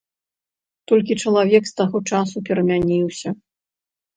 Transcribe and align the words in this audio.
Толькі 0.91 1.17
чалавек 1.25 1.63
з 1.71 1.75
таго 1.81 1.97
часу 2.13 2.37
перамяніўся. 2.49 3.29